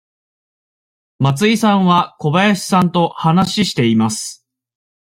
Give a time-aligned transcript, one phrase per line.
[1.19, 4.43] 松井さんは小林さんと話しています。